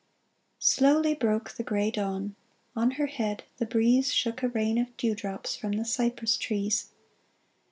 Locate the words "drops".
5.13-5.55